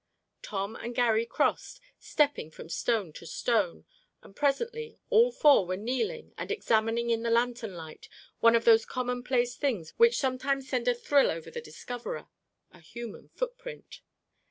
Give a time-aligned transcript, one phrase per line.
[0.41, 3.85] Tom and Garry crossed, stepping from stone to stone,
[4.23, 8.09] and presently all four were kneeling and examining in the lantern light
[8.39, 14.01] one of those commonplace things which sometimes send a thrill over the discoverer—a human footprint.